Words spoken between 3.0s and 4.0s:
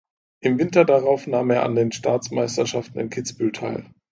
Kitzbühel teil.